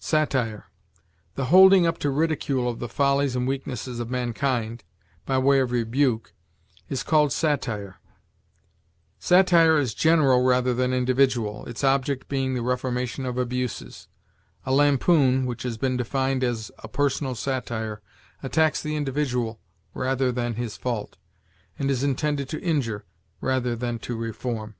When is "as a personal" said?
16.44-17.34